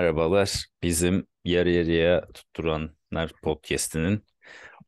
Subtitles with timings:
[0.00, 0.66] Merhabalar.
[0.82, 4.24] Bizim yarı yarıya tutturanlar podcast'inin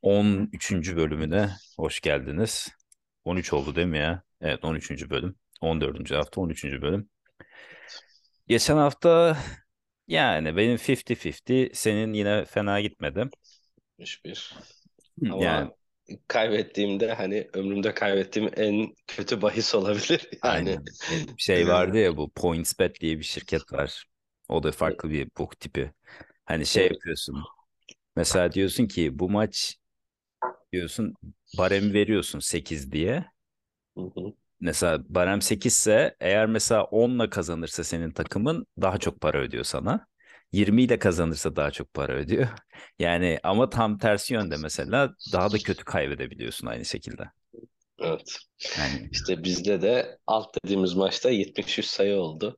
[0.03, 0.97] 13.
[0.97, 2.69] bölümüne hoş geldiniz.
[3.25, 4.23] 13 oldu değil mi ya?
[4.41, 5.11] Evet 13.
[5.11, 5.37] bölüm.
[5.61, 6.15] 14.
[6.17, 6.83] hafta 13.
[6.83, 7.09] bölüm.
[8.48, 9.37] Geçen hafta
[10.09, 13.31] yani benim 50-50 senin yine fena gitmedi.
[14.01, 14.55] 61.
[15.23, 15.70] Hı, Ama Yani
[16.29, 20.29] kaybettiğimde hani ömrümde kaybettiğim en kötü bahis olabilir.
[20.33, 20.84] Yani aynen.
[21.12, 24.12] E, Şey vardı ya bu PointsBet diye bir şirket var.
[24.52, 25.92] O da farklı bir book tipi.
[26.45, 27.37] Hani şey yapıyorsun.
[28.16, 29.77] Mesela diyorsun ki bu maç
[30.73, 31.15] diyorsun
[31.59, 33.25] baremi veriyorsun 8 diye.
[33.97, 34.33] Hı hı.
[34.61, 40.06] Mesela barem 8 ise eğer mesela 10'la kazanırsa senin takımın daha çok para ödüyor sana.
[40.53, 42.48] 20 ile kazanırsa daha çok para ödüyor.
[42.98, 47.30] Yani ama tam tersi yönde mesela daha da kötü kaybedebiliyorsun aynı şekilde.
[47.98, 48.39] Evet.
[48.78, 52.56] Yani İşte bizde de alt dediğimiz maçta 73 sayı oldu.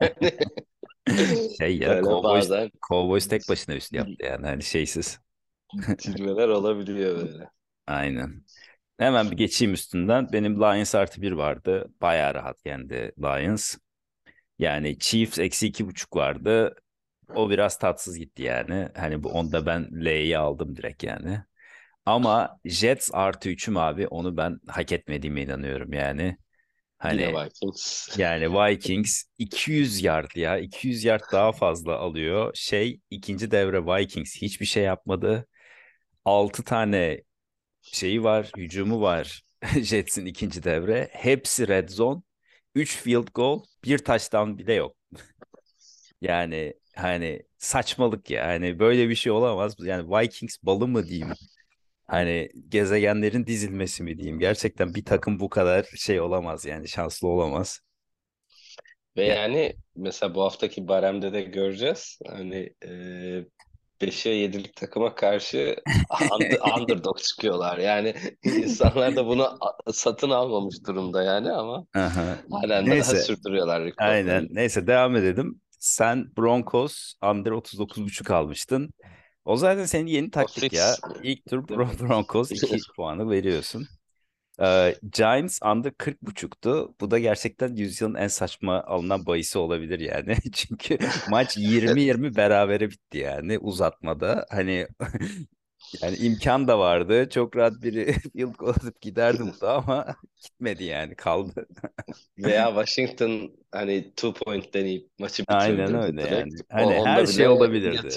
[1.58, 5.20] şey ya Böyle Cowboys, bazen Cowboys tek başına üst yaptı yani hani şeysiz.
[5.98, 7.50] cilveler olabiliyor böyle.
[7.86, 8.44] Aynen.
[8.98, 10.32] Hemen bir geçeyim üstünden.
[10.32, 11.92] Benim Lions artı bir vardı.
[12.00, 13.76] Bayağı rahat yendi Lions.
[14.58, 16.76] Yani Chiefs eksi iki buçuk vardı.
[17.36, 18.88] O biraz tatsız gitti yani.
[18.96, 21.44] Hani bu onda ben L'yi aldım direkt yani.
[22.06, 26.38] Ama Jets artı üçüm abi onu ben hak etmediğime inanıyorum yani.
[27.06, 28.08] Yine Hani Vikings.
[28.18, 32.52] yani Vikings 200 yard ya 200 yard daha fazla alıyor.
[32.54, 35.46] Şey ikinci devre Vikings hiçbir şey yapmadı.
[36.24, 37.22] 6 tane
[37.82, 39.44] şeyi var, hücumu var
[39.82, 41.08] Jets'in ikinci devre.
[41.12, 42.22] Hepsi red zone.
[42.74, 44.96] 3 field goal, bir touchdown bile yok.
[46.20, 48.46] Yani hani saçmalık ya.
[48.46, 49.76] Hani böyle bir şey olamaz.
[49.80, 51.28] Yani Vikings balı mı diyeyim?
[52.08, 54.40] Hani gezegenlerin dizilmesi mi diyeyim?
[54.40, 57.80] Gerçekten bir takım bu kadar şey olamaz yani şanslı olamaz.
[59.16, 62.18] Ve Ya, yani mesela bu haftaki baremde de göreceğiz.
[62.26, 63.44] Hani e,
[64.02, 65.76] 5'e 7'lik takıma karşı
[66.10, 67.78] under- underdog çıkıyorlar.
[67.78, 68.14] Yani
[68.56, 69.58] insanlar da bunu
[69.92, 72.38] satın almamış durumda yani ama Aha.
[72.50, 74.46] halen daha Neyse, sürdürüyorlar aynen.
[74.46, 74.48] rekorlarını.
[74.50, 75.60] Neyse devam edelim.
[75.80, 78.90] Sen Broncos under 39.5 almıştın.
[79.48, 80.96] O zaten senin yeni O taktik ya.
[81.22, 83.86] İlk tur Broncos 2 puanı veriyorsun.
[84.62, 86.94] Ee, Giants under 40.5'tu.
[87.00, 90.36] Bu da gerçekten yüzyılın en saçma alınan bahisi olabilir yani.
[90.52, 90.98] Çünkü
[91.30, 94.46] maç 20-20 berabere bitti yani uzatmada.
[94.50, 94.86] Hani
[96.02, 97.28] yani imkan da vardı.
[97.30, 101.66] Çok rahat biri field goal atıp giderdi burada ama gitmedi yani kaldı.
[102.38, 106.32] Veya Washington hani two point deneyip maçı Aynen bitirebilirdi öyle direkt.
[106.32, 106.62] yani.
[106.70, 108.08] O, Hani her onda şey olabilirdi.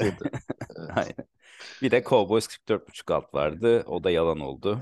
[1.81, 3.84] Bir de Cowboys 44.5 alt vardı.
[3.88, 4.81] O da yalan oldu.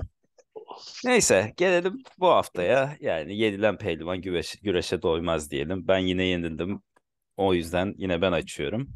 [1.04, 2.96] Neyse gelelim bu haftaya.
[3.00, 5.88] Yani yenilen pehlivan güreş, güreşe doymaz diyelim.
[5.88, 6.82] Ben yine yenildim.
[7.36, 8.88] O yüzden yine ben açıyorum.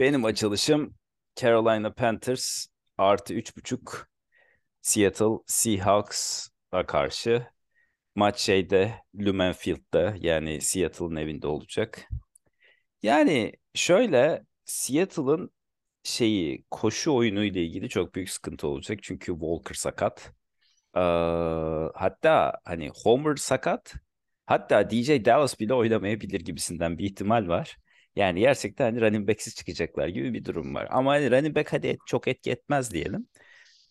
[0.00, 0.94] Benim açılışım
[1.36, 2.66] Carolina Panthers
[2.98, 4.06] artı 3.5
[4.82, 7.46] Seattle Seahawks'a karşı.
[8.14, 12.08] Maç şeyde Lumen Field'da yani Seattle'ın evinde olacak.
[13.02, 15.50] Yani şöyle Seattle'ın
[16.04, 19.00] şeyi koşu oyunu ile ilgili çok büyük sıkıntı olacak.
[19.04, 20.32] Çünkü Walker sakat.
[20.96, 21.00] Ee,
[21.94, 23.94] hatta hani Homer sakat.
[24.46, 27.76] Hatta DJ Dallas bile oynamayabilir gibisinden bir ihtimal var.
[28.16, 30.88] Yani gerçekten hani running back'siz çıkacaklar gibi bir durum var.
[30.90, 33.28] Ama hani running back hadi et- çok etki etmez diyelim.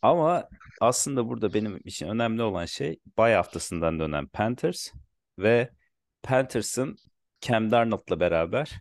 [0.02, 0.50] Ama
[0.82, 4.92] aslında burada benim için önemli olan şey bay haftasından dönen Panthers
[5.40, 5.70] ve
[6.24, 6.98] Panthers'ın
[7.42, 8.72] Cam Darnold'la beraber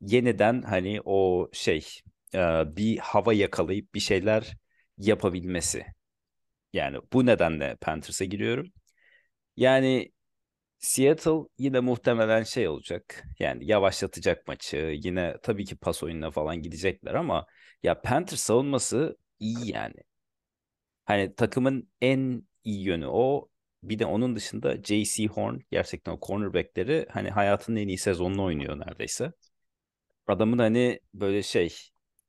[0.00, 1.86] yeniden hani o şey
[2.76, 4.56] bir hava yakalayıp bir şeyler
[4.98, 5.86] yapabilmesi.
[6.72, 8.72] Yani bu nedenle Panthers'a giriyorum.
[9.56, 10.12] Yani
[10.78, 13.24] Seattle yine muhtemelen şey olacak.
[13.38, 14.76] Yani yavaşlatacak maçı.
[15.04, 17.46] Yine tabii ki pas oyununa falan gidecekler ama
[17.82, 19.96] ya Panthers savunması iyi yani.
[21.04, 23.48] Hani takımın en iyi yönü o.
[23.82, 25.26] Bir de onun dışında J.C.
[25.26, 29.32] Horn gerçekten o cornerback'leri hani hayatının en iyi sezonunu oynuyor neredeyse.
[30.26, 31.76] Adamın hani böyle şey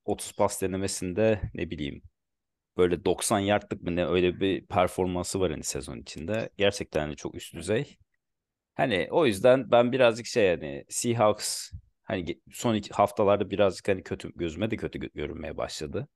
[0.05, 2.01] 30 pas denemesinde ne bileyim
[2.77, 6.49] böyle 90 yardlık mı ne öyle bir performansı var hani sezon içinde.
[6.57, 7.97] Gerçekten hani çok üst düzey.
[8.75, 11.71] Hani o yüzden ben birazcık şey hani Seahawks
[12.03, 16.07] hani son iki haftalarda birazcık hani kötü gözüme de kötü gö- görünmeye başladı.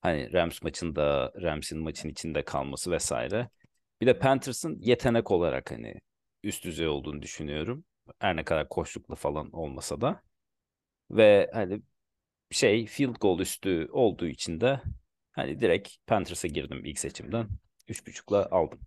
[0.00, 3.50] Hani Rams maçında Rams'in maçın içinde kalması vesaire.
[4.00, 5.94] Bir de Panthers'ın yetenek olarak hani
[6.44, 7.84] üst düzey olduğunu düşünüyorum.
[8.18, 10.22] Her ne kadar koşlukla falan olmasa da.
[11.10, 11.82] Ve hani
[12.50, 14.82] şey field goal üstü olduğu için de
[15.32, 17.48] hani direkt Panthers'a girdim ilk seçimden.
[17.88, 18.80] 3.5'la aldım.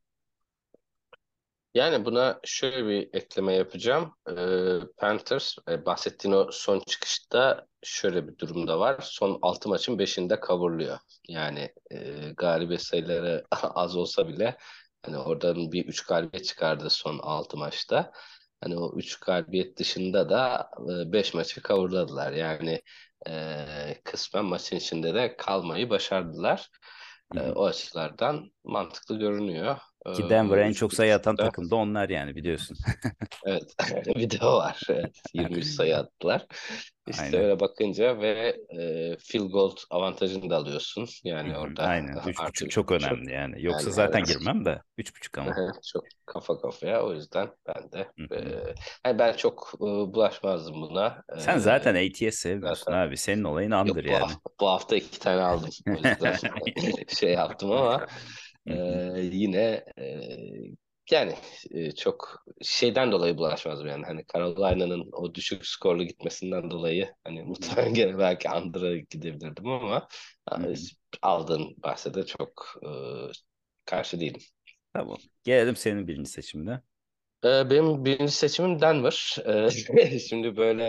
[1.74, 4.14] Yani buna şöyle bir ekleme yapacağım.
[4.30, 9.00] Ee, Panthers e, bahsettiğin o son çıkışta şöyle bir durumda var.
[9.02, 10.98] Son 6 maçın 5'inde coverlıyor.
[11.28, 14.58] Yani e, galibiyet sayıları az olsa bile
[15.04, 18.12] hani oradan bir 3 galibiyet çıkardı son 6 maçta.
[18.62, 20.70] Hani o 3 galibiyet dışında da
[21.14, 22.32] 5 maçı coverladılar.
[22.32, 22.82] Yani
[23.28, 26.70] e, kısmen maçın içinde de kalmayı başardılar.
[27.36, 29.78] E, o açılardan mantıklı görünüyor.
[30.12, 32.78] Ki Denver en Ee, çok sayı atan takım da onlar yani biliyorsun.
[33.46, 33.76] evet
[34.18, 34.82] video var.
[34.90, 36.46] Evet 23 sayı attılar.
[37.08, 37.44] İşte Aynen.
[37.44, 41.08] öyle bakınca ve e, field goal avantajını da alıyorsun.
[41.24, 42.22] Yani orada Aynen.
[42.26, 43.12] Üç artı buçuk üç çok buçuk.
[43.12, 43.64] önemli yani.
[43.64, 44.28] Yoksa Yani zaten evet.
[44.28, 44.82] girmem de.
[44.98, 45.62] Üç buçuk ama.
[45.94, 47.04] Çok kafa kafaya.
[47.06, 48.38] O yüzden ben de Hı e,
[49.06, 51.24] yani ben çok e, bulaşmazdım buna.
[51.38, 53.18] Sen E, zaten ATS sevmiyorsun zaten abi.
[53.18, 54.20] Senin olayın under yok bu yani.
[54.20, 55.70] hafta, bu hafta iki tane aldım.
[55.88, 56.38] O yüzden
[57.08, 58.06] şey yaptım ama
[58.70, 60.06] Ee, yine e,
[61.12, 61.36] yani
[61.72, 67.94] e, çok şeyden dolayı bulaşmazdım yani hani Carolina'nın o düşük skorlu gitmesinden dolayı hani muhtemelen
[67.94, 70.08] gene belki Under'a gidebilirdim ama
[70.58, 70.90] Hı ha, hı.
[71.22, 72.90] aldığın bahse de çok e,
[73.86, 74.42] karşı değilim.
[74.94, 75.22] Tamam.
[75.44, 76.82] Gelelim senin birinci seçimine.
[77.46, 79.36] Ee, Benim birinci seçimim Denver.
[79.46, 80.84] Ee, Şimdi böyle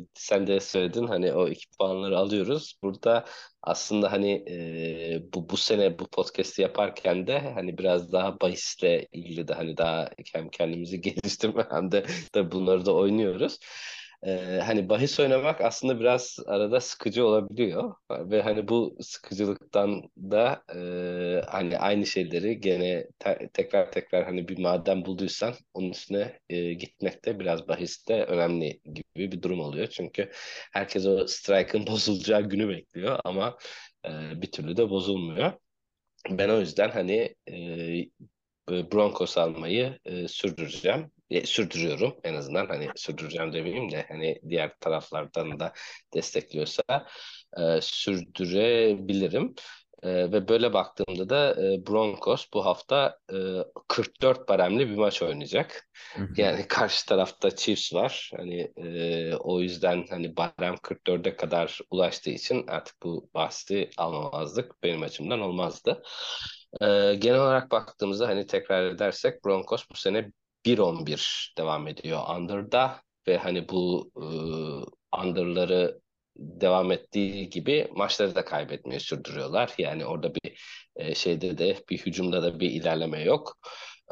[0.00, 2.74] e, sen de söyledin hani o iki puanları alıyoruz.
[2.82, 3.24] Burada
[3.62, 9.48] aslında hani e, bu bu sene bu podcast'i yaparken de hani biraz daha bahisle ilgili
[9.48, 13.58] de hani daha hem kendimizi geliştirme hem de de bunları da oynuyoruz.
[14.26, 21.42] Ee, hani bahis oynamak aslında biraz arada sıkıcı olabiliyor ve hani bu sıkıcılıktan da e,
[21.50, 27.24] hani aynı şeyleri gene te- tekrar tekrar hani bir maden bulduysan onun üstüne e, gitmek
[27.24, 29.86] de biraz bahiste önemli gibi bir durum oluyor.
[29.86, 30.30] Çünkü
[30.72, 33.58] herkes o strike'ın bozulacağı günü bekliyor ama
[34.06, 35.52] e, bir türlü de bozulmuyor.
[36.30, 37.52] Ben o yüzden hani e,
[38.92, 41.10] Broncos almayı e, sürdüreceğim.
[41.30, 45.72] E, sürdürüyorum en azından hani sürdüreceğim demeyeyim de hani diğer taraflardan da
[46.14, 46.82] destekliyorsa
[47.58, 49.54] e, sürdürebilirim.
[50.02, 53.36] E, ve böyle baktığımda da e, Broncos bu hafta e,
[53.88, 55.88] 44 baremli bir maç oynayacak.
[56.36, 58.30] Yani karşı tarafta Chiefs var.
[58.36, 65.02] Hani e, o yüzden hani barem 44'e kadar ulaştığı için artık bu bahsi almamazlık benim
[65.02, 66.02] açımdan olmazdı.
[66.80, 70.32] Ee, genel olarak baktığımızda hani tekrar edersek Broncos bu sene
[70.66, 74.24] 1-11 devam ediyor under'da ve hani bu e,
[75.22, 76.00] under'ları
[76.36, 79.74] devam ettiği gibi maçları da kaybetmeyi sürdürüyorlar.
[79.78, 80.60] Yani orada bir
[80.96, 83.56] e, şeyde de bir hücumda da bir ilerleme yok.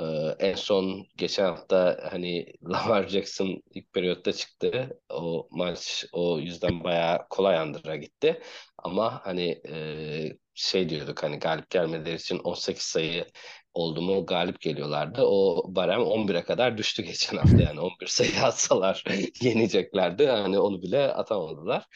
[0.00, 0.04] Ee,
[0.38, 5.00] en son geçen hafta hani Lamar Jackson ilk periyotta çıktı.
[5.08, 8.42] O maç o yüzden bayağı kolay under'a gitti.
[8.78, 13.26] Ama hani e, şey diyorduk hani galip gelmeleri için 18 sayı
[13.74, 15.22] oldu mu galip geliyorlardı.
[15.24, 19.04] O barem 11'e kadar düştü geçen hafta yani 11 sayı atsalar
[19.42, 20.26] yeneceklerdi.
[20.26, 21.86] Hani onu bile atamadılar.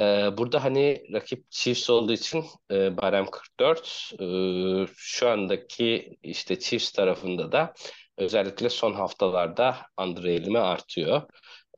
[0.00, 4.12] Ee, burada hani rakip Chiefs olduğu için e, barem 44.
[4.20, 7.74] Ee, şu andaki işte Chiefs tarafında da
[8.18, 11.22] özellikle son haftalarda under eğilimi artıyor.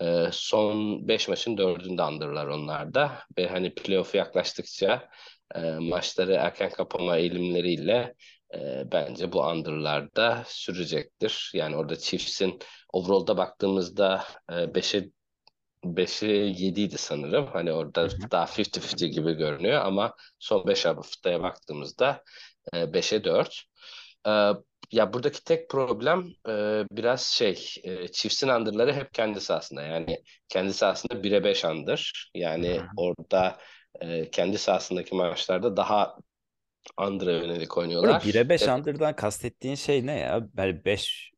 [0.00, 5.08] Ee, son 5 maçın 4'ünde underlar onlarda ve hani playoff yaklaştıkça
[5.54, 8.14] e, maçları erken kapama eğilimleriyle
[8.54, 11.50] e, bence bu under'larda sürecektir.
[11.54, 12.58] Yani orada Chiefs'in
[12.92, 15.10] overall'da baktığımızda e, 5'e
[15.84, 17.46] 5'e 7 idi sanırım.
[17.46, 18.30] Hani orada hı.
[18.30, 22.24] daha 50-50 gibi görünüyor ama son 5 haftaya baktığımızda
[22.72, 23.62] e, 5'e 4.
[24.26, 24.30] E,
[24.92, 29.82] ya buradaki tek problem e, biraz şey e, Chiefs'in under'ları hep kendi sahasında.
[29.82, 32.30] Yani kendi sahasında 1'e 5 under.
[32.34, 33.58] Yani orada
[34.00, 36.16] e, kendi sahasındaki maçlarda daha
[36.98, 38.22] under'a yönelik oynuyorlar.
[38.24, 40.48] 1'e 5 Dep under'dan kastettiğin şey ne ya?
[40.58, 41.32] Yani 5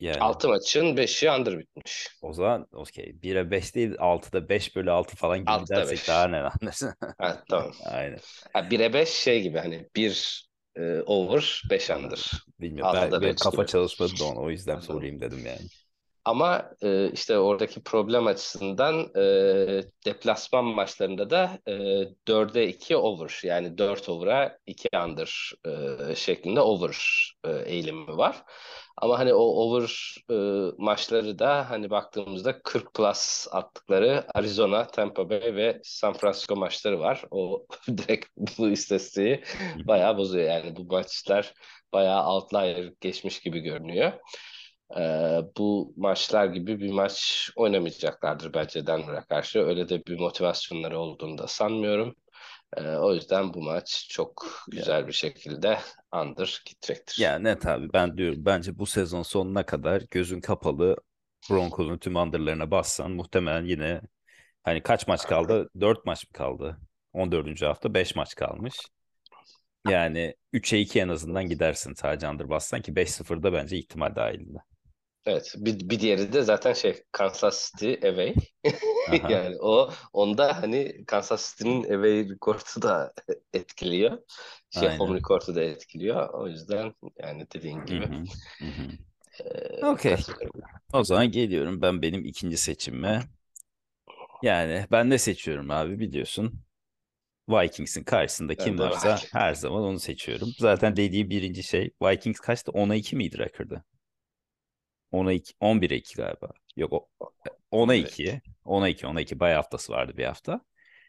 [0.00, 2.08] yani 6 maçın 5'i under bitmiş.
[2.22, 3.22] o zaman okey.
[3.22, 6.32] 1'e 5 değil 6'da 5 bölü 6 falan gibi 6'da gidersek daha 5.
[6.32, 6.94] ne anlarsın?
[7.18, 7.72] Ha, tamam.
[7.84, 8.18] Aynen.
[8.52, 12.06] Ha, 1'e 5 şey gibi hani 1 e, over 5 Anladım.
[12.06, 12.32] under.
[12.60, 12.92] Bilmiyorum.
[12.94, 13.66] Ben, 6'da benim 5 kafa gibi.
[13.66, 14.40] çalışmadı da ona.
[14.40, 15.68] O yüzden sorayım dedim yani.
[16.24, 19.20] Ama e, işte oradaki problem açısından e,
[20.06, 21.72] deplasman maçlarında da e,
[22.26, 25.52] 4'e 2 over yani 4 over'a 2 under
[26.10, 26.96] e, şeklinde over
[27.44, 28.44] e, eğilimi var.
[28.96, 30.34] Ama hani o over e,
[30.78, 37.24] maçları da hani baktığımızda 40 plus attıkları Arizona, Tampa Bay ve San Francisco maçları var.
[37.30, 38.26] O direkt
[38.58, 39.42] bu istatistiği
[39.84, 40.44] bayağı bozuyor.
[40.44, 41.54] Yani bu maçlar
[41.92, 44.12] bayağı outlier geçmiş gibi görünüyor.
[44.96, 49.58] Ee, bu maçlar gibi bir maç oynamayacaklardır bence Denver'a karşı.
[49.58, 52.14] Öyle de bir motivasyonları olduğunu da sanmıyorum.
[52.76, 55.78] E, o yüzden bu maç çok güzel bir şekilde
[56.14, 57.22] under gidecektir.
[57.22, 60.96] Ya net abi ben diyorum bence bu sezon sonuna kadar gözün kapalı
[61.50, 64.00] Broncos'un tüm underlarına bassan muhtemelen yine
[64.62, 65.70] hani kaç maç kaldı?
[65.80, 66.78] 4 maç mı kaldı?
[67.12, 67.66] 14.
[67.66, 68.74] hafta 5 maç kalmış.
[69.88, 74.58] Yani 3'e 2 en azından gidersin sadece under bassan ki 5-0'da bence ihtimal dahilinde.
[75.28, 75.54] Evet.
[75.58, 78.34] Bir, bir diğeri de zaten şey Kansas City away.
[79.28, 83.12] yani o onda hani Kansas City'nin away rekordu da
[83.52, 84.18] etkiliyor.
[84.70, 84.96] Şey Aynen.
[84.96, 86.28] home rekordu da etkiliyor.
[86.34, 88.10] O yüzden yani dediğin gibi.
[88.60, 88.98] Hı hı, hı
[89.82, 90.16] Okey.
[90.16, 90.62] katılıyorum.
[90.92, 93.22] O zaman geliyorum ben benim ikinci seçimime.
[94.42, 96.60] Yani ben ne seçiyorum abi biliyorsun.
[97.50, 99.32] Vikings'in karşısında Ben kim varsa Vikings.
[99.32, 100.54] her zaman onu seçiyorum.
[100.58, 102.72] Zaten dediği birinci şey Vikings kaçtı?
[102.72, 103.84] 10'a 2 miydi rekordu?
[105.12, 106.50] 10'a 2, 11'e 2 galiba.
[106.76, 107.08] Yok o
[107.72, 108.40] 10'a 2.
[108.64, 110.60] 10'a 2, 10'a 2 bay haftası vardı bir hafta.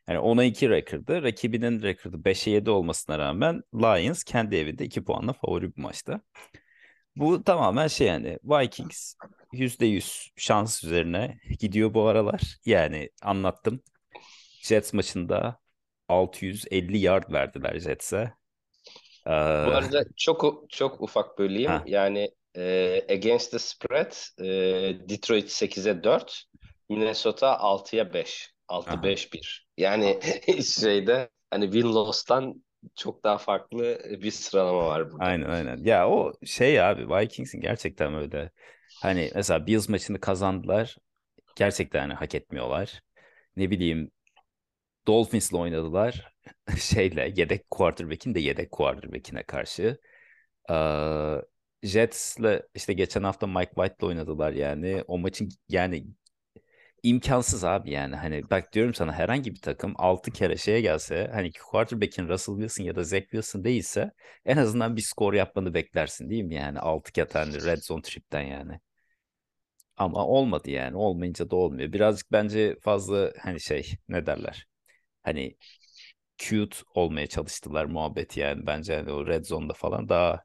[0.07, 1.23] Yani 10'a 2 rekordu.
[1.23, 6.21] Rakibinin rekordu 5'e 7 olmasına rağmen Lions kendi evinde 2 puanla favori bir maçta.
[7.15, 9.15] Bu tamamen şey yani Vikings
[9.53, 12.41] %100 şans üzerine gidiyor bu aralar.
[12.65, 13.81] Yani anlattım.
[14.63, 15.59] Jets maçında
[16.09, 18.33] 650 yard verdiler Jets'e.
[19.63, 21.71] Bu Ee, arada çok çok ufak böleyim.
[21.71, 26.45] ha, Yani eee, against the spread eee, Detroit 8'e 4,
[26.89, 28.51] Minnesota 6'ya 5.
[28.85, 28.95] aha.
[28.97, 29.67] 6-5-1.
[29.77, 30.19] Yani
[30.63, 32.63] şeyde hani win-loss'tan
[32.95, 35.25] çok daha farklı bir sıralama var burada.
[35.25, 35.77] Aynen aynen.
[35.83, 38.51] Ya o şey abi Vikings'in gerçekten öyle.
[39.01, 40.97] Hani mesela Bills maçını kazandılar.
[41.55, 43.01] Gerçekten hani hak etmiyorlar.
[43.57, 44.11] Ne bileyim
[45.07, 46.35] Dolphins'le oynadılar.
[46.79, 49.99] Şeyle yedek quarterback'in de yedek quarterback'ine karşı.
[50.71, 50.73] Ee,
[51.83, 55.03] Jets'le işte geçen hafta Mike White'la oynadılar yani.
[55.07, 56.05] O maçın yani
[57.03, 58.15] imkansız abi yani.
[58.15, 62.83] Hani bak diyorum sana herhangi bir takım 6 kere şeye gelse hani quarterback'in Russell Wilson
[62.83, 64.11] ya da Zach Wilson değilse
[64.45, 68.41] en azından bir skor yapmanı beklersin değil mi yani 6 kere tane red zone trip'ten
[68.41, 68.79] yani.
[69.97, 70.97] Ama olmadı yani.
[70.97, 71.93] Olmayınca da olmuyor.
[71.93, 74.67] Birazcık bence fazla hani şey ne derler?
[75.23, 75.57] Hani
[76.37, 80.43] cute olmaya çalıştılar muhabbet yani bence hani o red zone'da falan daha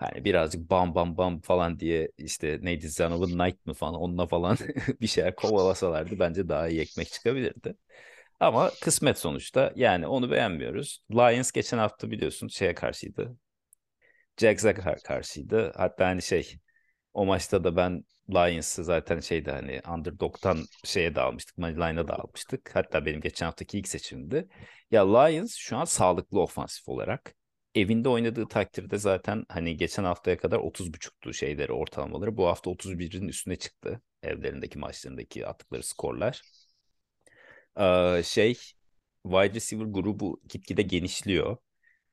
[0.00, 4.56] hani birazcık bam bam bam falan diye işte neydi Zonovan Knight mı falan onunla falan
[5.00, 7.76] bir şeyler kovalasalardı bence daha iyi ekmek çıkabilirdi.
[8.40, 11.04] Ama kısmet sonuçta yani onu beğenmiyoruz.
[11.12, 13.36] Lions geçen hafta biliyorsun şeye karşıydı.
[14.38, 15.72] Jacks'a kar- karşıydı.
[15.76, 16.58] Hatta hani şey
[17.14, 21.58] o maçta da ben Lions'ı zaten şeydi hani underdog'tan şeye de almıştık.
[21.58, 22.70] Moneyline'a da almıştık.
[22.76, 24.48] Hatta benim geçen haftaki ilk seçimimdi.
[24.90, 27.36] Ya Lions şu an sağlıklı ofansif olarak.
[27.74, 32.36] Evinde oynadığı takdirde zaten hani geçen haftaya kadar 30.5'tu şeyleri ortalamaları.
[32.36, 34.00] Bu hafta 31'in üstüne çıktı.
[34.22, 36.42] Evlerindeki maçlarındaki attıkları skorlar.
[37.76, 38.54] Ee, şey
[39.26, 41.56] wide receiver grubu gitgide genişliyor.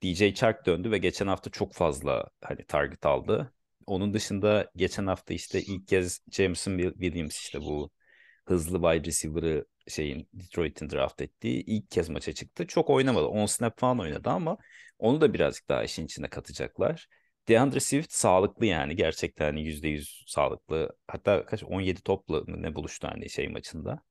[0.04, 3.54] DJ Chark döndü ve geçen hafta çok fazla hani target aldı.
[3.86, 7.92] Onun dışında geçen hafta işte ilk kez Jameson Williams işte bu
[8.46, 12.68] hızlı wide receiver'ı şeyin Detroit'in draft ettiği ilk kez maça çıktı.
[12.68, 13.26] Çok oynamadı.
[13.28, 14.58] 10 snap falan oynadı ama
[15.00, 17.08] onu da birazcık daha işin içine katacaklar.
[17.48, 20.98] DeAndre Swift sağlıklı yani gerçekten hani %100 sağlıklı.
[21.08, 24.02] Hatta kaç 17 topla ne buluştu hani şey maçında.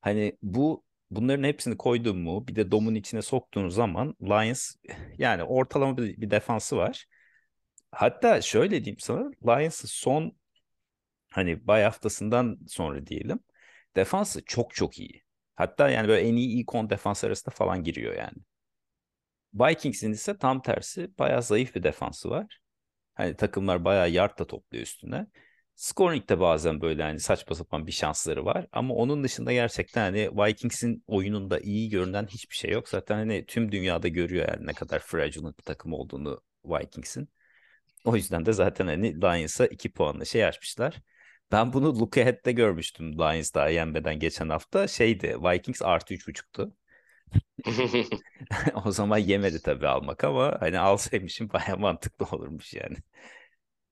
[0.00, 4.76] Hani bu bunların hepsini koydun mu bir de domun içine soktuğun zaman Lions
[5.18, 7.06] yani ortalama bir, bir defansı var.
[7.92, 10.32] Hatta şöyle diyeyim sana Lions'ın son
[11.30, 13.40] hani bay haftasından sonra diyelim
[13.98, 15.24] defansı çok çok iyi.
[15.56, 18.38] Hatta yani böyle en iyi 10 defans arasında falan giriyor yani.
[19.54, 22.60] Vikings'in ise tam tersi bayağı zayıf bir defansı var.
[23.14, 25.26] Hani takımlar bayağı yard da topluyor üstüne.
[25.76, 28.66] Scoring'de bazen böyle hani saçma sapan bir şansları var.
[28.72, 32.88] Ama onun dışında gerçekten hani Vikings'in oyununda iyi görünen hiçbir şey yok.
[32.88, 37.28] Zaten hani tüm dünyada görüyor yani ne kadar fraudulent bir takım olduğunu Vikings'in.
[38.04, 41.02] O yüzden de zaten hani Lions'a 2 puanla şey açmışlar.
[41.52, 44.88] Ben bunu look ahead'de görmüştüm Lions daha yenmeden geçen hafta.
[44.88, 46.74] Şeydi Vikings artı 3.5'tu.
[48.86, 52.96] o zaman yemedi tabii almak ama hani alsaymışım baya mantıklı olurmuş yani.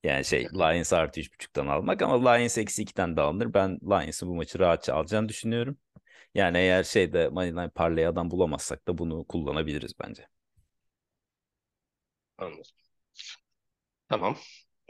[0.04, 3.54] Yani şey Lions artı 3.5'tan almak ama Lions eksi 2'den de alınır.
[3.54, 5.78] Ben Lions'ın bu maçı rahatça alacağını düşünüyorum.
[6.34, 10.28] Yani eğer şeyde Moneyline parlay adam bulamazsak da bunu kullanabiliriz bence.
[12.38, 12.64] Anladım.
[14.08, 14.36] Tamam.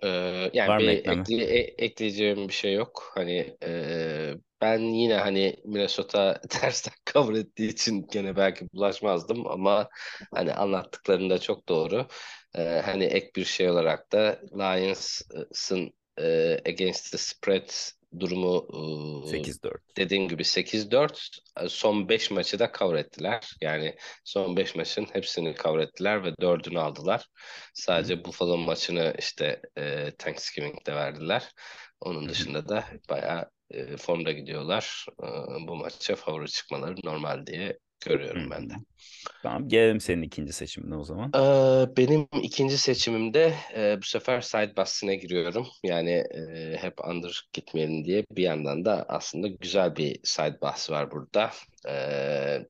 [0.04, 1.26] Ee, yani Var mı bir ekleme?
[1.26, 3.12] ekle- e- ekleyeceğim bir şey yok.
[3.14, 9.88] Hani e, ben yine hani Minnesota tersten cover ettiği için gene belki bulaşmazdım ama
[10.34, 12.06] hani anlattıklarında çok doğru.
[12.54, 17.70] Ee, hani ek bir şey olarak da Lions'ın e, against the spread
[18.20, 18.68] durumu
[19.26, 19.78] 8-4.
[19.96, 21.68] dediğim gibi 8-4.
[21.68, 23.56] Son 5 maçı da cover ettiler.
[23.60, 27.26] Yani son 5 maçın hepsini cover ettiler ve 4'ünü aldılar.
[27.74, 28.24] Sadece Hı.
[28.24, 31.50] Buffalo maçını işte e, Thanksgiving'de verdiler.
[32.00, 35.06] Onun dışında da bayağı e, formda gidiyorlar.
[35.22, 35.26] E,
[35.68, 38.50] bu maça favori çıkmaları normal diye görüyorum Hı.
[38.50, 38.74] ben de.
[39.42, 41.30] Tamam gelelim senin ikinci seçimine o zaman.
[41.34, 45.66] Ee, benim ikinci seçimimde e, bu sefer side bassine giriyorum.
[45.82, 51.10] Yani e, hep under gitmeyelim diye bir yandan da aslında güzel bir side bass var
[51.10, 51.50] burada.
[51.88, 52.66] Ee,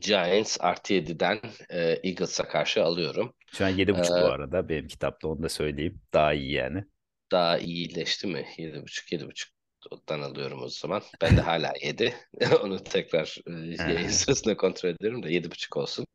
[0.00, 1.40] Giants artı 7'den
[1.70, 3.34] e, Eagles'a karşı alıyorum.
[3.52, 6.00] Şu an 7.5 ee, bu arada benim kitapta onu da söyleyeyim.
[6.12, 6.84] Daha iyi yani.
[7.32, 8.46] Daha iyileşti mi?
[8.58, 9.57] 7.5 7.5
[9.90, 11.02] Ottan alıyorum o zaman.
[11.20, 12.14] Ben de hala 7.
[12.62, 13.52] Onu tekrar e,
[13.92, 16.06] yayın sırasında kontrol ediyorum da 7.5 olsun.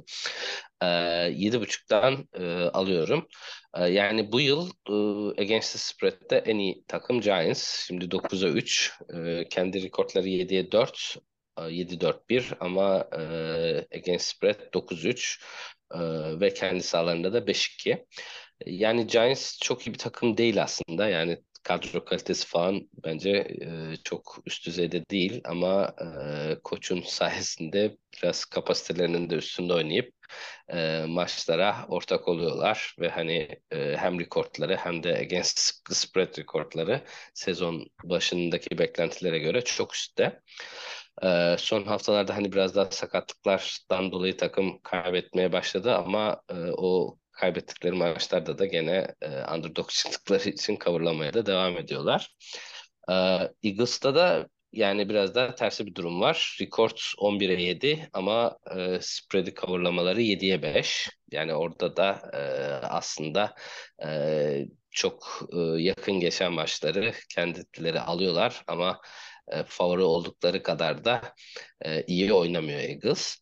[0.82, 3.28] E, 7.5'tan e, alıyorum.
[3.76, 4.94] E, yani bu yıl e,
[5.42, 7.88] Against the Spread'de en iyi takım Giants.
[7.88, 8.94] Şimdi 9'a 3.
[9.14, 11.18] E, kendi rekortları 7'ye 4.
[11.58, 15.42] 7-4-1 ama e, Against Spread 9-3
[15.94, 16.00] e,
[16.40, 18.06] ve kendi sahalarında da 5-2.
[18.66, 21.10] Yani Giants çok iyi bir takım değil aslında.
[21.10, 23.30] Yani kadro kalitesi falan bence
[23.62, 30.14] e, çok üst düzeyde değil ama e, koçun sayesinde biraz kapasitelerinin de üstünde oynayıp
[30.70, 35.60] e, maçlara ortak oluyorlar ve hani e, hem rekortları hem de against
[35.96, 37.02] spread rekortları
[37.34, 40.42] sezon başındaki beklentilere göre çok üstte.
[41.24, 47.96] E, son haftalarda hani biraz daha sakatlıklardan dolayı takım kaybetmeye başladı ama e, o kaybettikleri
[47.96, 52.36] maçlarda da gene e, underdog çıktıkları için coverlamaya da devam ediyorlar.
[53.10, 53.14] E,
[53.64, 56.58] Eagles'ta da yani biraz daha tersi bir durum var.
[56.62, 61.10] Record 11'e 7 ama e, spread'i coverlamaları 7'ye 5.
[61.32, 62.40] Yani orada da e,
[62.88, 63.56] aslında
[64.06, 69.02] e, çok e, yakın geçen maçları kendileri alıyorlar ama
[69.48, 71.22] e, favori oldukları kadar da
[71.86, 73.38] e, iyi oynamıyor Eagles.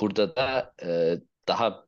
[0.00, 1.16] Burada da e,
[1.48, 1.84] daha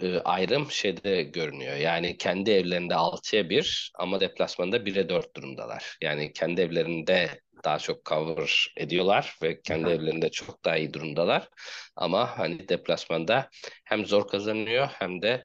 [0.00, 1.76] e, ayrım şeyde görünüyor.
[1.76, 5.96] Yani kendi evlerinde 6'ya 1 ama deplasmanda 1'e 4 durumdalar.
[6.02, 11.48] Yani kendi evlerinde daha çok cover ediyorlar ve kendi evlerinde çok daha iyi durumdalar.
[11.96, 13.48] Ama hani deplasmanda
[13.84, 15.44] hem zor kazanıyor hem de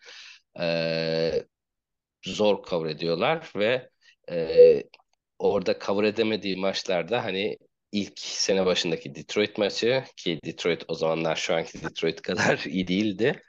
[0.60, 0.66] e,
[2.26, 3.90] zor cover ediyorlar ve
[4.32, 4.84] e,
[5.40, 7.58] orada cover edemediği maçlarda hani
[7.92, 13.42] ilk sene başındaki Detroit maçı ki Detroit o zamanlar şu anki Detroit kadar iyi değildi.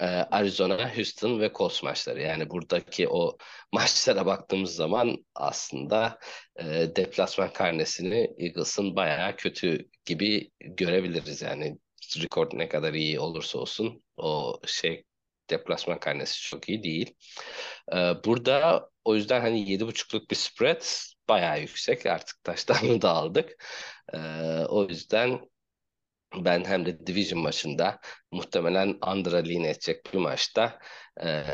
[0.00, 2.22] Ee, Arizona, Houston ve Colts maçları.
[2.22, 3.36] Yani buradaki o
[3.72, 6.18] maçlara baktığımız zaman aslında
[6.56, 6.64] e,
[6.96, 11.42] deplasman karnesini Eagles'ın bayağı kötü gibi görebiliriz.
[11.42, 11.78] Yani
[12.22, 15.04] rekord ne kadar iyi olursa olsun o şey
[15.50, 17.14] deplasman karnesi çok iyi değil.
[17.92, 20.82] Ee, burada o yüzden hani 7.5'luk bir spread
[21.28, 22.06] bayağı yüksek.
[22.06, 23.64] Artık taştan da aldık.
[24.14, 24.18] Ee,
[24.68, 25.40] o yüzden
[26.36, 28.00] ben hem de Division maçında
[28.32, 30.78] muhtemelen under'a lean edecek bir maçta
[31.22, 31.44] e,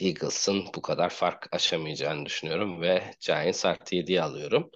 [0.00, 4.70] Eagles'ın bu kadar fark aşamayacağını düşünüyorum ve Giants artı 7'yi alıyorum.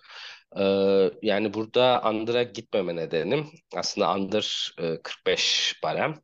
[0.59, 6.15] Ee, yani burada under'a gitmeme nedenim aslında under e, 45 barem.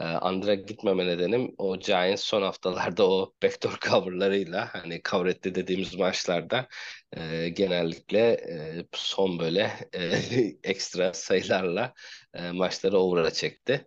[0.00, 5.94] Ee, under'a gitmeme nedenim o Giants son haftalarda o backdoor coverlarıyla hani cover etti dediğimiz
[5.94, 6.68] maçlarda
[7.16, 10.00] e, genellikle e, son böyle e,
[10.64, 11.92] ekstra sayılarla
[12.34, 13.86] e, maçları over'a çekti.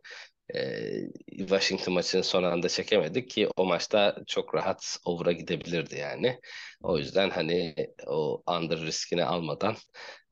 [0.55, 6.39] E, Washington maçını son anda çekemedik ki o maçta çok rahat over'a gidebilirdi yani.
[6.83, 7.75] O yüzden hani
[8.07, 9.75] o under riskini almadan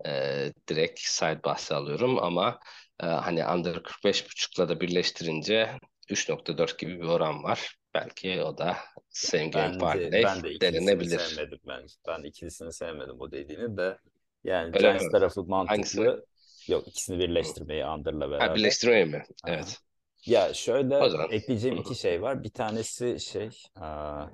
[0.06, 2.60] e, direkt side bahsi alıyorum ama
[3.04, 5.70] e, hani under 45.5'la da birleştirince
[6.10, 7.76] 3.4 gibi bir oran var.
[7.94, 8.78] Belki o da
[9.10, 11.20] same game parlay ben de denenebilir.
[11.20, 11.86] Sevmedim ben.
[12.08, 13.98] Ben ikilisini sevmedim o dediğini de.
[14.44, 15.12] Yani Öyle Giants mi?
[15.12, 16.06] tarafı mantıklı.
[16.06, 16.26] Hangisi?
[16.72, 18.48] Yok ikisini birleştirmeyi Under'la beraber.
[18.48, 19.24] Ha, birleştirmeyi mi?
[19.48, 19.80] Evet.
[20.26, 21.00] Ya şöyle
[21.36, 22.44] ekleyeceğim iki şey var.
[22.44, 24.26] Bir tanesi şey aa,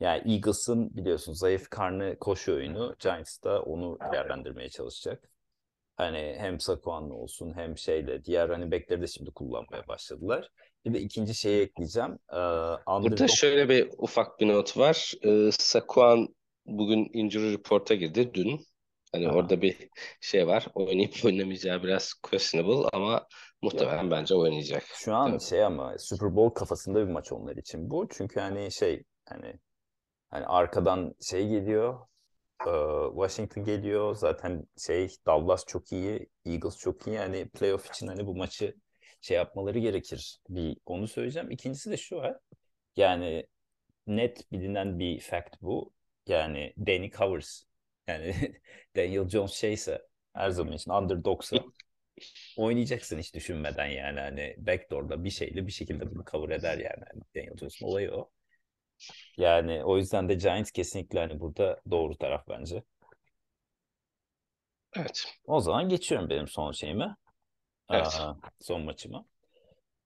[0.00, 2.96] yani Eagles'ın biliyorsun zayıf karnı koşu oyunu.
[3.00, 5.30] Giants da onu değerlendirmeye çalışacak.
[5.96, 10.50] Hani hem Saquon'la olsun hem şeyle diğer hani backleri de şimdi kullanmaya başladılar.
[10.84, 12.18] Bir de ikinci şeyi ekleyeceğim.
[12.32, 12.36] Ee,
[12.86, 15.12] Burada şöyle bir ufak bir not var.
[15.22, 16.34] Ee, Saquon
[16.66, 18.66] bugün injury report'a girdi dün.
[19.12, 19.36] Hani Aha.
[19.36, 19.76] orada bir
[20.20, 20.66] şey var.
[20.74, 23.26] Oynayıp oynamayacağı biraz questionable ama
[23.62, 24.10] muhtemelen ya.
[24.10, 24.82] bence oynayacak.
[24.94, 25.40] Şu an Tabii.
[25.40, 28.08] şey ama Super Bowl kafasında bir maç onlar için bu.
[28.10, 29.54] Çünkü hani şey hani
[30.30, 31.98] hani arkadan şey geliyor
[33.14, 34.14] Washington geliyor.
[34.16, 37.16] Zaten şey Dallas çok iyi, Eagles çok iyi.
[37.16, 38.74] Yani playoff için hani bu maçı
[39.20, 40.38] şey yapmaları gerekir.
[40.48, 41.50] Bir onu söyleyeceğim.
[41.50, 42.36] İkincisi de şu var.
[42.96, 43.46] Yani
[44.06, 45.92] net bilinen bir fact bu.
[46.28, 47.62] Yani Danny Covers
[48.08, 48.34] Yani
[48.96, 50.02] Daniel Jones şeyse
[50.34, 51.56] her zaman için underdogsa
[52.56, 56.84] oynayacaksın hiç düşünmeden yani hani backdoor'da bir şeyle bir şekilde bunu cover eder yani.
[57.14, 58.30] yani Daniel Jones'un olayı o.
[59.36, 62.82] Yani o yüzden de Giants kesinlikle hani burada doğru taraf bence.
[64.96, 65.24] Evet.
[65.46, 67.16] O zaman geçiyorum benim son şeyime.
[67.90, 68.20] Evet.
[68.20, 69.24] Aa, son maçıma.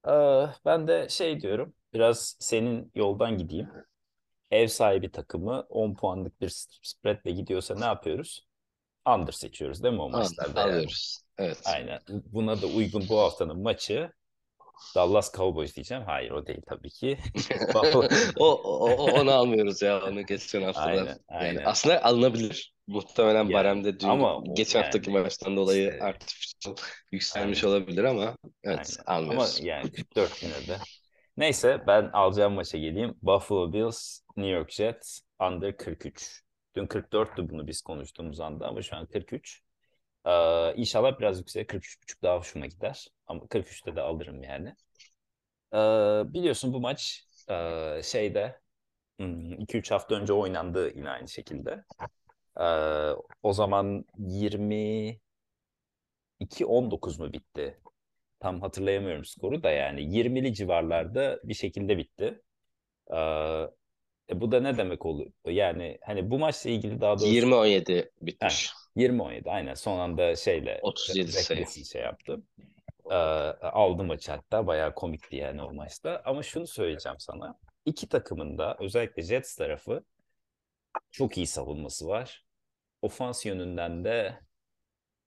[0.04, 1.74] Aa, ben de şey diyorum.
[1.92, 3.70] Biraz senin yoldan gideyim.
[4.50, 6.48] Ev sahibi takımı 10 puanlık bir
[6.82, 8.46] spreadle gidiyorsa ne yapıyoruz?
[9.08, 10.72] Under seçiyoruz değil mi o maçlarda yani?
[10.72, 11.20] Alıyoruz.
[11.38, 11.62] Evet.
[11.64, 12.00] Aynen.
[12.08, 14.12] Buna da uygun bu haftanın maçı
[14.94, 16.02] Dallas Cowboys diyeceğim.
[16.06, 17.18] Hayır o değil tabii ki.
[18.38, 20.88] o, o, onu almıyoruz ya onu geçen haftadan.
[20.88, 21.62] Aynen, Yani aynen.
[21.64, 22.74] aslında alınabilir.
[22.86, 26.76] Muhtemelen Yani, Barem'de dün ama geçen haftaki yani maçtan dolayı işte- artificial
[27.12, 27.76] yükselmiş Aynen.
[27.76, 29.20] olabilir ama evet Aynen.
[29.22, 29.58] almıyoruz.
[29.60, 30.76] Ama yani 44 yine de.
[31.36, 33.14] Neyse ben alacağım maça geleyim.
[33.22, 36.42] Buffalo Bills, New York Jets under 43.
[36.76, 39.60] Dün 44'tü bunu biz konuştuğumuz anda ama şu an 43.
[40.26, 43.06] Ee, inşallah biraz yüksek 43.5 daha hoşuma gider.
[43.30, 44.74] Ama 43'te de alırım yani.
[45.72, 45.76] Ee,
[46.34, 48.60] biliyorsun bu maç e, şeyde
[49.18, 51.84] 2-3 hafta önce oynandı yine aynı şekilde.
[52.60, 52.64] Ee,
[53.42, 57.80] o zaman 22-19 mu bitti?
[58.40, 62.42] Tam hatırlayamıyorum skoru da yani 20'li civarlarda bir şekilde bitti.
[63.10, 63.16] Ee,
[64.30, 65.32] e, bu da ne demek oluyor?
[65.46, 68.72] Yani hani bu maçla ilgili daha doğrusu 20-17 bitmiş.
[68.96, 71.66] 20-17 aynen son anda şeyle 37 Zach sayı.
[71.66, 72.42] Şey yaptı.
[73.10, 73.14] Ee,
[73.62, 76.22] aldı maçı hatta bayağı komikti yani o maçta.
[76.24, 77.58] Ama şunu söyleyeceğim sana.
[77.84, 80.04] İki takımın da özellikle Jets tarafı
[81.10, 82.44] çok iyi savunması var.
[83.02, 84.40] Ofans yönünden de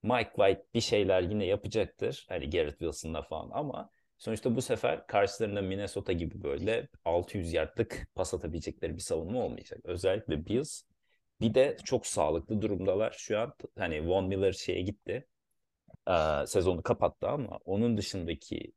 [0.04, 2.26] Mike White bir şeyler yine yapacaktır.
[2.30, 8.34] Hani Garrett Wilson'la falan ama sonuçta bu sefer karşılarında Minnesota gibi böyle 600 yardlık pas
[8.34, 9.82] atabilecekleri bir savunma olmayacak.
[9.86, 10.84] Özellikle Bills
[11.41, 13.54] bir de çok sağlıklı durumdalar şu an.
[13.78, 15.28] Hani Von Miller şeye gitti.
[16.08, 18.74] Ee, sezonu kapattı ama onun dışındaki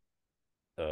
[0.78, 0.82] e,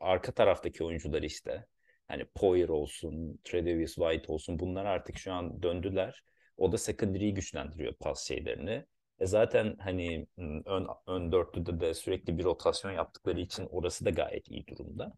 [0.00, 1.66] arka taraftaki oyuncular işte
[2.08, 6.24] hani Poyer olsun, Tredavious White olsun bunlar artık şu an döndüler.
[6.56, 8.84] O da secondary'yi güçlendiriyor pas şeylerini.
[9.20, 10.26] E zaten hani
[10.66, 15.12] ön, ön dörtlüde de sürekli bir rotasyon yaptıkları için orası da gayet iyi durumda.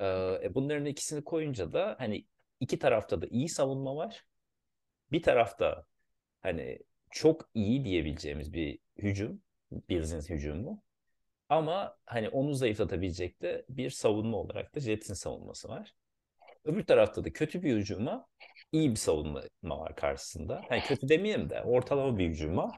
[0.00, 2.26] E, bunların ikisini koyunca da hani
[2.60, 4.24] iki tarafta da iyi savunma var.
[5.12, 5.86] Bir tarafta
[6.42, 6.78] hani
[7.10, 9.42] çok iyi diyebileceğimiz bir hücum,
[9.88, 10.82] Bills'in hücumu.
[11.48, 15.94] Ama hani onu zayıflatabilecek de bir savunma olarak da Jets'in savunması var.
[16.64, 18.26] Öbür tarafta da kötü bir hücuma
[18.72, 20.62] iyi bir savunma var karşısında.
[20.68, 22.72] Hani kötü demeyeyim de ortalama bir hücuma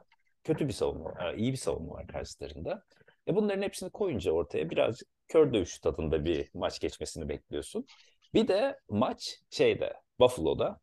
[0.45, 2.85] kötü bir savunma var, iyi bir savunma var karşılarında.
[3.29, 7.87] E bunların hepsini koyunca ortaya birazcık kör dövüş tadında bir maç geçmesini bekliyorsun.
[8.35, 10.81] Bir de maç şeyde Buffalo'da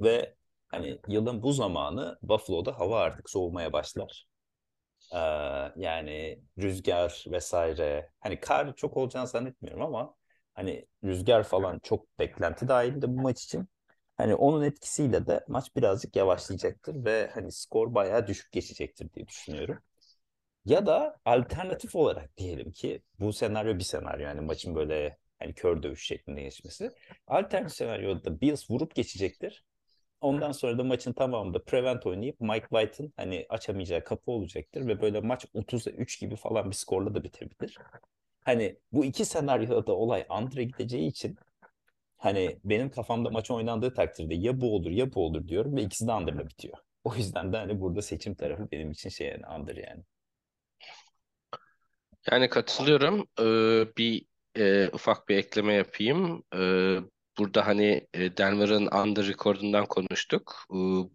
[0.00, 0.34] ve
[0.68, 4.26] hani yılın bu zamanı Buffalo'da hava artık soğumaya başlar.
[5.12, 5.16] Ee,
[5.76, 10.14] yani rüzgar vesaire hani kar çok olacağını zannetmiyorum ama
[10.54, 13.68] hani rüzgar falan çok beklenti dahilinde bu maç için.
[14.16, 19.78] Hani onun etkisiyle de maç birazcık yavaşlayacaktır ve hani skor bayağı düşük geçecektir diye düşünüyorum.
[20.64, 25.82] Ya da alternatif olarak diyelim ki bu senaryo bir senaryo yani maçın böyle hani kör
[25.82, 26.90] dövüş şeklinde geçmesi.
[27.26, 29.64] Alternatif senaryoda Bills vurup geçecektir.
[30.22, 35.20] Ondan sonra da maçın tamamında prevent oynayıp Mike White'ın hani açamayacağı kapı olacaktır ve böyle
[35.20, 37.78] maç 30'a 3 gibi falan bir skorla da bitebilir.
[38.44, 41.36] Hani bu iki senaryoda olay Andre gideceği için
[42.18, 46.06] hani benim kafamda maç oynandığı takdirde ya bu olur ya bu olur diyorum ve ikisi
[46.06, 46.78] de Under'la bitiyor.
[47.04, 50.02] O yüzden de hani burada seçim tarafı benim için şey yani Under yani.
[52.30, 53.26] Yani katılıyorum.
[53.40, 54.24] Ee, bir
[54.58, 56.42] e, ufak bir ekleme yapayım.
[56.54, 56.98] Ee,
[57.38, 60.66] burada hani e, Denver'ın under rekordundan konuştuk.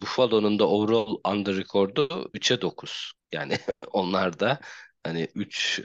[0.02, 3.14] Buffalo'nun da overall under rekordu 3'e 9.
[3.32, 3.58] Yani
[3.92, 4.60] onlar da
[5.04, 5.82] hani 3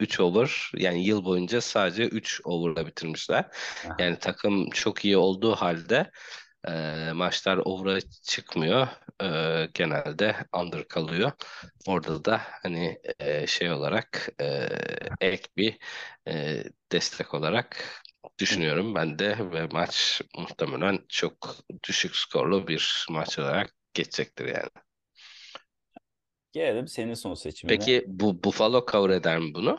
[0.00, 3.44] 3 over yani yıl boyunca sadece 3 over'la bitirmişler.
[3.86, 3.96] Aha.
[3.98, 6.10] Yani takım çok iyi olduğu halde
[6.68, 6.72] e,
[7.12, 8.88] maçlar over'a çıkmıyor.
[9.22, 11.32] E, genelde under kalıyor.
[11.86, 14.68] Orada da hani e, şey olarak e,
[15.20, 15.78] ek bir
[16.28, 17.84] e, destek olarak
[18.38, 21.56] düşünüyorum ben de ve maç muhtemelen çok
[21.88, 24.70] düşük skorlu bir maç olarak geçecektir yani.
[26.52, 27.90] Gelelim senin son seçimine.
[27.90, 29.78] Peki bu Buffalo cover eder mi bunu?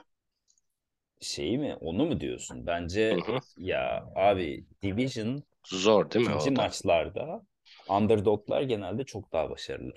[1.22, 2.68] Şeyi mi onu mu diyorsun?
[2.68, 3.42] Bence Hı hı.
[3.58, 7.44] ya abi Division Zor değil mi ikinci maçlarda
[7.88, 9.94] underdoglar genelde çok daha başarılı.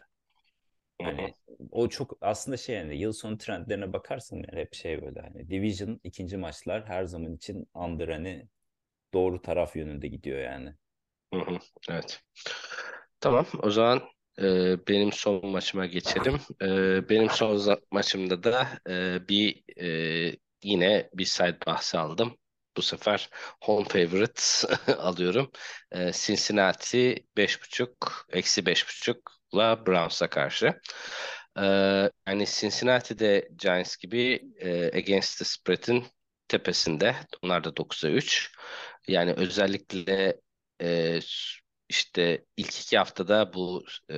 [1.03, 1.35] Hani
[1.71, 6.01] o çok aslında şey yani yıl sonu trendlerine bakarsın yani hep şey böyle hani Division
[6.05, 8.49] ikinci maçlar her zaman için under hani
[9.15, 10.75] doğru taraf yönünde gidiyor yani.
[11.89, 12.23] Evet.
[13.21, 14.03] Tamam, o zaman
[14.39, 16.41] e, benim son maçıma geçelim.
[16.63, 22.37] E, benim son maçımda da e, bir e, yine bir side bahsi aldım.
[22.77, 23.31] Bu sefer
[23.63, 24.43] home favorite
[24.99, 25.51] alıyorum.
[25.93, 28.67] E, Cincinnati 5.5 eksi
[29.53, 30.81] 5.5'la Browns'a karşı.
[31.59, 31.65] E,
[32.27, 36.05] yani Cincinnati'de Giants gibi e, against the spread'in
[36.49, 37.17] tepesinde.
[37.43, 38.53] Onlar da 9'a 3.
[39.09, 40.41] Yani özellikle
[40.83, 41.21] e,
[41.89, 44.17] işte ilk iki haftada bu e,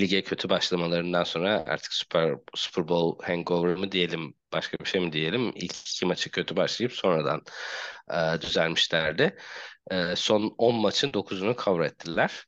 [0.00, 5.12] lige kötü başlamalarından sonra artık Super, Super Bowl hangover mı diyelim başka bir şey mi
[5.12, 7.42] diyelim ilk iki maçı kötü başlayıp sonradan
[8.10, 9.36] e, düzelmişlerdi.
[9.90, 12.44] E, son 10 maçın 9'unu cover ettiler.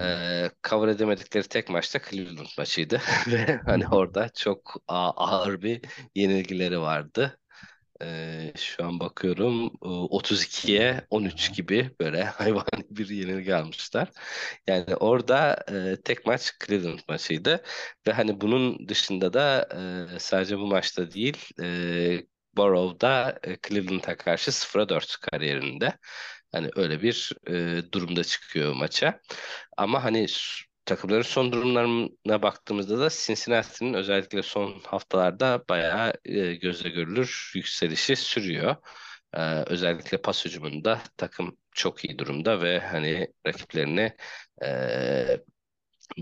[0.00, 5.82] E, cover edemedikleri tek maçta Cleveland maçıydı ve hani orada çok ağır bir
[6.14, 7.38] yenilgileri vardı.
[8.02, 14.10] Ee, şu an bakıyorum 32'ye 13 gibi böyle hayvani bir yenilgi almışlar.
[14.66, 17.62] Yani orada e, tek maç Cleveland maçıydı
[18.06, 19.68] ve hani bunun dışında da
[20.16, 22.22] e, sadece bu maçta değil e,
[22.56, 25.98] Burrow'da e, Cleveland'a karşı 0'a 4 kariyerinde.
[26.52, 29.20] Hani öyle bir e, durumda çıkıyor maça.
[29.76, 30.26] Ama hani
[30.84, 38.76] takımların son durumlarına baktığımızda da Cincinnati'nin özellikle son haftalarda bayağı e, gözle görülür yükselişi sürüyor.
[39.34, 44.12] E, özellikle pas hücumunda takım çok iyi durumda ve hani rakiplerini
[44.64, 45.40] e,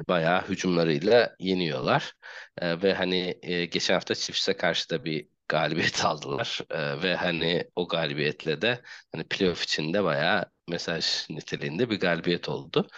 [0.08, 2.12] bayağı hücumlarıyla yeniyorlar.
[2.58, 7.70] E, ve hani e, geçen hafta Chiefs'e karşı da bir galibiyet aldılar e, ve hani
[7.76, 8.82] o galibiyetle de
[9.12, 12.88] hani playoff içinde bayağı mesaj niteliğinde bir galibiyet oldu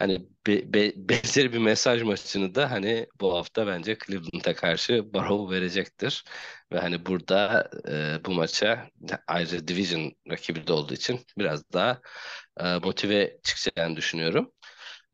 [0.00, 5.56] hani be, be, benzeri bir mesaj maçını da hani bu hafta bence Cleveland'a karşı Barrow
[5.56, 6.24] verecektir.
[6.72, 8.88] Ve hani burada e, bu maça
[9.26, 12.00] ayrıca division rakibi de olduğu için biraz daha
[12.60, 14.52] e, motive çıkacağını düşünüyorum.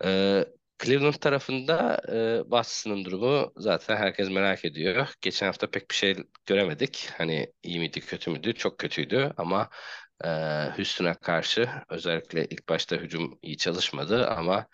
[0.04, 0.44] E,
[0.84, 1.96] Cleveland tarafında
[2.38, 5.08] e, Watson'ın durumu zaten herkes merak ediyor.
[5.20, 7.08] Geçen hafta pek bir şey göremedik.
[7.18, 8.54] Hani iyi miydi kötü müydü?
[8.54, 9.70] Çok kötüydü ama
[10.24, 10.28] e,
[10.76, 14.66] Houston'a karşı özellikle ilk başta hücum iyi çalışmadı ama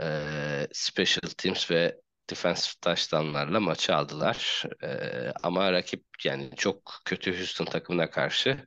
[0.00, 4.64] e, special teams ve defensive touchdownlarla maçı aldılar.
[4.84, 8.66] E, ama rakip yani çok kötü Houston takımına karşı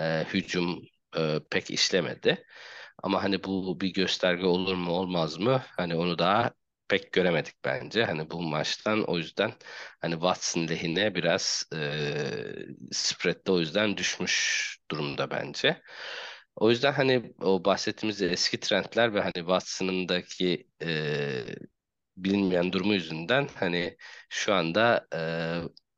[0.00, 0.82] e, hücum
[1.18, 2.44] e, pek işlemedi.
[3.02, 5.62] Ama hani bu bir gösterge olur mu olmaz mı?
[5.76, 6.52] Hani onu daha
[6.88, 8.04] pek göremedik bence.
[8.04, 9.52] Hani bu maçtan o yüzden
[10.00, 15.82] hani Watson lehine biraz e, spread'de o yüzden düşmüş durumda bence.
[16.56, 21.44] O yüzden hani o bahsettiğimiz eski trendler ve hani Watson'ındaki e,
[22.16, 23.96] bilinmeyen durumu yüzünden hani
[24.28, 25.20] şu anda e,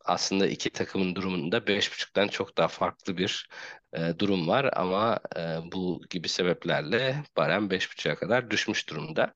[0.04, 3.48] aslında iki takımın durumunda beş buçuktan çok daha farklı bir
[3.92, 5.40] e, durum var ama e,
[5.72, 9.34] bu gibi sebeplerle barem beş buçuğa kadar düşmüş durumda.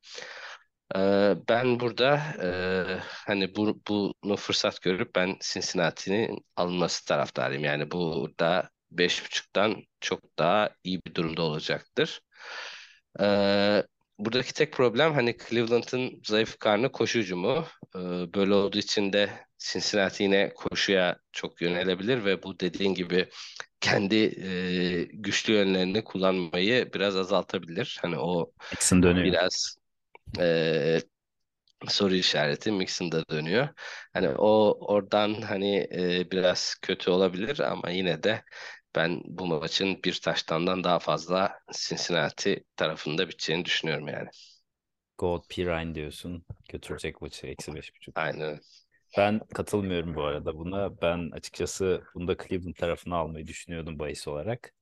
[0.97, 2.49] Ee, ben burada e,
[3.27, 7.65] hani bu, bunu fırsat görüp ben Cincinnati'nin alınması taraftarıyım.
[7.65, 12.21] Yani burada beş buçuktan çok daha iyi bir durumda olacaktır.
[13.21, 13.85] Ee,
[14.19, 17.67] buradaki tek problem hani Cleveland'ın zayıf karnı koşu hücumu.
[17.97, 17.99] Ee,
[18.35, 23.29] böyle olduğu için de Cincinnati yine koşuya çok yönelebilir ve bu dediğin gibi
[23.85, 24.17] kendi
[25.03, 27.99] e, güçlü yönlerini kullanmayı biraz azaltabilir.
[28.03, 28.53] Hani o
[29.25, 29.77] biraz
[30.41, 31.01] e,
[31.89, 33.69] soru işareti Mixon'da dönüyor.
[34.15, 38.45] Hani o oradan hani e, biraz kötü olabilir ama yine de
[38.97, 44.29] ben bu maçın bir taştandan daha fazla Cincinnati tarafında biteceğini düşünüyorum yani.
[45.19, 46.45] Gold Pirine diyorsun.
[46.69, 48.19] Götürecek maçı eksi beş buçuk.
[48.19, 48.61] Aynen.
[49.19, 51.01] Ben katılmıyorum bu arada buna.
[51.03, 54.75] Ben açıkçası bunda Cleveland tarafını almayı düşünüyordum bahis olarak.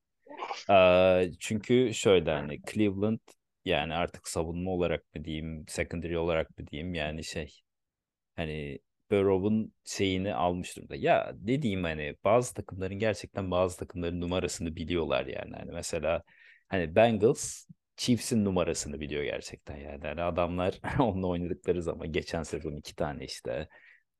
[1.41, 3.19] Çünkü şöyle hani Cleveland
[3.65, 7.61] yani artık savunma olarak mı diyeyim, secondary olarak mı diyeyim yani şey
[8.37, 8.79] hani
[9.11, 10.97] Burrow'un şeyini almış durumda.
[10.97, 15.57] Ya dediğim hani bazı takımların gerçekten bazı takımların numarasını biliyorlar yani.
[15.57, 16.23] Hani mesela
[16.69, 17.67] hani Bengals
[17.97, 20.07] Chiefs'in numarasını biliyor gerçekten yani.
[20.07, 23.69] yani adamlar onunla oynadıkları zaman geçen sezon iki tane işte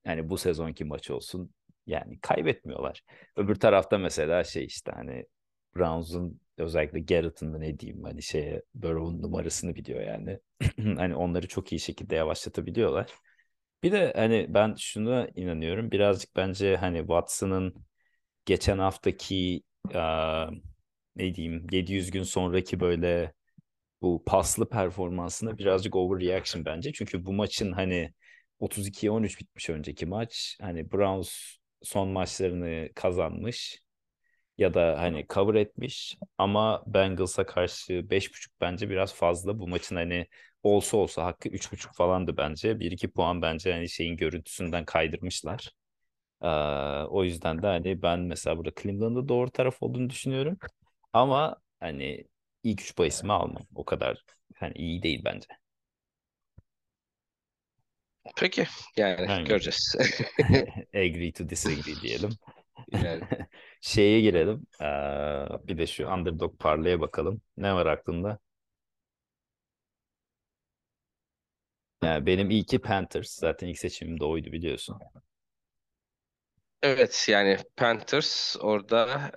[0.07, 1.55] yani bu sezonki maç olsun
[1.87, 3.03] yani kaybetmiyorlar.
[3.37, 5.27] Öbür tarafta mesela şey işte hani
[5.77, 10.39] Browns'un özellikle Garrett'ın da ne diyeyim hani şeye Burrow'un numarasını biliyor yani.
[10.99, 13.13] hani onları çok iyi şekilde yavaşlatabiliyorlar.
[13.83, 15.91] Bir de hani ben şuna inanıyorum.
[15.91, 17.75] Birazcık bence hani Watson'ın
[18.47, 19.63] geçen haftaki
[19.95, 20.51] uh,
[21.17, 23.33] ne diyeyim 700 gün sonraki böyle
[24.03, 26.93] bu paslı performansına birazcık overreaction bence.
[26.93, 28.15] Çünkü bu maçın hani
[28.63, 30.59] 32'ye 13 bitmiş önceki maç.
[30.61, 33.83] Hani Browns son maçlarını kazanmış.
[34.59, 39.59] ya da hani cover etmiş ama Bengals'a karşı 5.5 bence biraz fazla.
[39.59, 40.27] Bu maçın hani
[40.63, 42.81] olsa olsa hakkı 3.5 falandı bence.
[42.81, 45.71] 1-2 puan bence hani şeyin görüntüsünden kaydırmışlar.
[46.43, 46.49] Ee,
[47.11, 50.59] o yüzden de hani ben mesela burada Cleveland'da doğru taraf olduğunu düşünüyorum.
[51.13, 52.25] Ama hani
[52.65, 53.63] ilk 3 bahisimi almam.
[53.75, 54.25] O kadar
[54.57, 55.49] hani iyi değil bence.
[58.37, 59.95] Peki yani Yani göreceğiz.
[60.95, 62.39] agree to disagree diyelim.
[63.03, 63.25] Yani
[63.81, 64.67] Şeye girelim.
[64.83, 64.85] Ee,
[65.69, 67.43] bir de şu underdog parlaya bakalım.
[67.57, 68.39] Ne var aklında?
[72.05, 73.31] Yani benim iyi ki Panthers.
[73.39, 74.99] Zaten ilk seçimim de oydu biliyorsun.
[76.83, 79.31] evet yani Panthers orada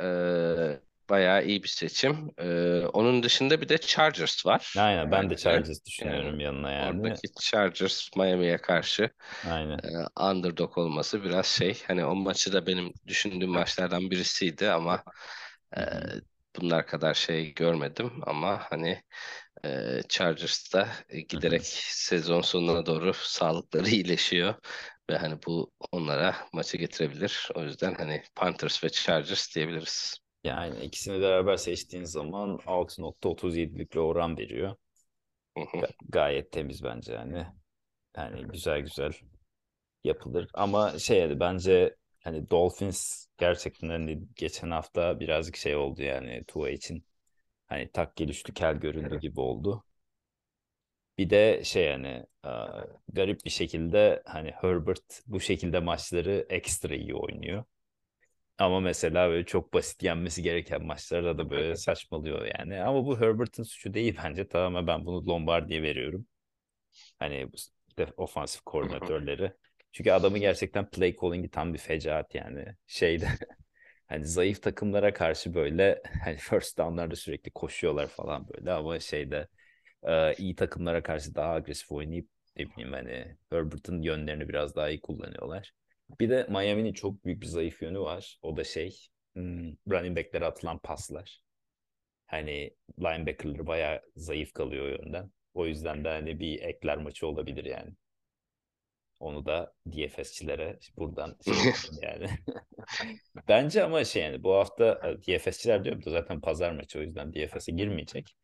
[1.10, 2.32] bayağı iyi bir seçim.
[2.40, 4.78] E, onun dışında bir de Chargers var.
[4.78, 5.36] Aynen ben de bence.
[5.36, 7.18] Chargers düşünüyorum Yani yanına yani.
[7.18, 9.10] Oradaki Chargers Miami'ye karşı
[9.44, 9.84] Aynen.
[9.84, 9.88] e,
[10.24, 11.84] underdog olması biraz şey.
[11.88, 15.04] Hani o maçı da benim düşündüğüm maçlardan birisiydi ama
[15.78, 15.82] e,
[16.56, 19.04] bunlar kadar şey görmedim ama hani
[19.66, 20.90] e, Chargers da
[21.34, 21.54] Hı hı.
[21.54, 24.56] giderek sezon sonuna doğru sağlıkları iyileşiyor
[25.10, 27.50] ve hani bu onlara maçı getirebilir.
[27.56, 30.18] O yüzden hani Panthers ve Chargers diyebiliriz.
[30.46, 34.76] Yani ikisini beraber seçtiğin zaman 6.37'lik bir oran veriyor.
[35.80, 37.48] Ga- gayet temiz bence yani.
[38.18, 39.14] Yani güzel güzel
[40.04, 40.50] yapılır.
[40.54, 46.70] Ama şey yani bence hani Dolphins gerçekten hani geçen hafta birazcık şey oldu yani Tua
[46.70, 47.06] için.
[47.68, 49.86] Hani takke düştü kel göründü gibi oldu.
[51.18, 52.26] Bir de şey yani
[53.14, 57.64] garip bir şekilde hani Herbert bu şekilde maçları ekstra iyi oynuyor.
[58.58, 62.82] Ama mesela böyle çok basit yenmesi gereken maçlarda da böyle saçmalıyor yani.
[62.82, 64.48] Ama bu Herbert'ın suçu değil bence.
[64.48, 66.28] Tamamen ben bunu Lombardi'ye veriyorum.
[67.20, 67.58] Hani bu
[68.18, 69.54] ofansif koordinatörleri.
[69.92, 72.66] Çünkü adamı gerçekten play calling'i tam bir fecaat yani.
[72.88, 73.28] Şeyde
[74.08, 79.48] hani zayıf takımlara karşı böyle hani first down'larda sürekli koşuyorlar falan böyle ama şeyde
[80.04, 85.02] e, iyi takımlara karşı daha agresif oynayıp ne bileyim hani Herbert'ın yönlerini biraz daha iyi
[85.02, 85.74] kullanıyorlar.
[86.20, 88.40] Bir de Miami'nin çok büyük bir zayıf yönü var.
[88.42, 88.98] O da şey
[89.34, 91.42] hmm, running back'lere atılan paslar.
[92.28, 95.32] Hani linebacker'ları bayağı zayıf kalıyor o yönden.
[95.54, 97.92] O yüzden de hani bir ekler maçı olabilir yani.
[99.20, 101.54] Onu da DFS'çilere buradan şey
[102.02, 102.30] yani.
[103.48, 107.34] Bence ama şey yani bu hafta e, DFS'çiler diyorum da zaten pazar maçı o yüzden
[107.34, 108.36] DFS'e girmeyecek.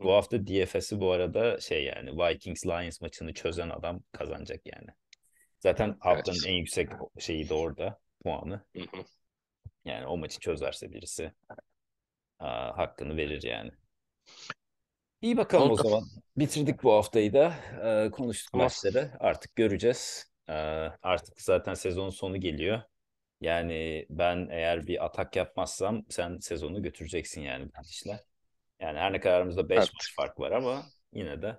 [0.00, 4.88] Bu hafta DFS'i bu arada şey yani Vikings Lions maçını çözen adam kazanacak yani.
[5.60, 6.46] Zaten haftanın Evet.
[6.46, 8.64] en yüksek şeyi de orada puanı.
[8.76, 9.04] Hı hı.
[9.84, 11.32] Yani o maçı çözerse birisi
[12.38, 13.70] aa, hakkını verir yani.
[15.22, 15.82] İyi bakalım o Oldu.
[15.82, 16.08] zaman.
[16.36, 17.54] Bitirdik bu haftayı da.
[17.84, 18.66] Ee, konuştuk Tamam.
[18.66, 19.10] maçları.
[19.20, 20.30] Artık göreceğiz.
[20.48, 20.52] Ee,
[21.02, 22.82] artık zaten sezonun sonu geliyor.
[23.40, 28.20] Yani ben eğer bir atak yapmazsam sen sezonu götüreceksin yani bu işler.
[28.80, 29.90] Yani her ne kadar aramızda 5 Evet.
[29.94, 31.58] maç fark var ama yine de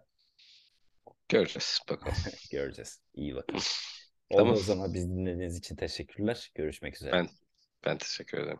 [1.29, 2.17] Göreceğiz bakalım.
[2.51, 3.01] göreceğiz.
[3.13, 3.63] İyi bakalım.
[4.31, 4.53] Oldu tamam.
[4.53, 6.51] o zaman biz dinlediğiniz için teşekkürler.
[6.55, 7.11] Görüşmek üzere.
[7.11, 7.29] Ben,
[7.85, 8.59] ben teşekkür ederim.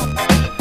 [0.00, 0.57] Thank you.